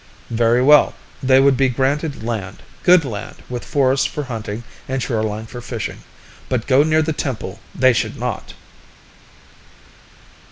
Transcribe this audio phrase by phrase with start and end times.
[0.31, 5.45] Very well they would be granted land, good land with forest for hunting and shoreline
[5.45, 5.99] for fishing.
[6.49, 8.55] But go near the temple they should not!